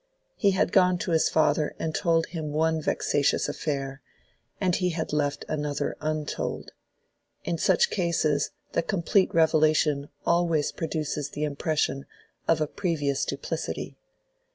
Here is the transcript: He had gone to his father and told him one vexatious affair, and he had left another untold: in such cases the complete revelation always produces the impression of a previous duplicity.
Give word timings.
He 0.35 0.49
had 0.49 0.71
gone 0.71 0.97
to 0.97 1.11
his 1.11 1.29
father 1.29 1.75
and 1.77 1.93
told 1.93 2.25
him 2.25 2.51
one 2.51 2.81
vexatious 2.81 3.47
affair, 3.47 4.01
and 4.59 4.75
he 4.75 4.89
had 4.89 5.13
left 5.13 5.45
another 5.47 5.95
untold: 6.01 6.71
in 7.43 7.59
such 7.59 7.91
cases 7.91 8.49
the 8.71 8.81
complete 8.81 9.31
revelation 9.31 10.09
always 10.25 10.71
produces 10.71 11.29
the 11.29 11.43
impression 11.43 12.07
of 12.47 12.59
a 12.59 12.65
previous 12.65 13.23
duplicity. 13.25 13.95